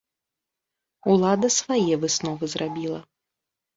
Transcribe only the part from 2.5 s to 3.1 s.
зрабіла.